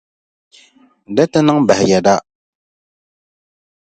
[1.15, 2.15] Di ti niŋ bahi yɛda.